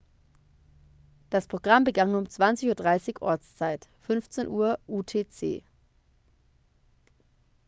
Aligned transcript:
das 1.29 1.45
programm 1.45 1.83
begann 1.83 2.15
um 2.15 2.23
20:30 2.23 3.21
ortszeit 3.21 3.87
15:00 4.09 4.79
utc 4.87 5.63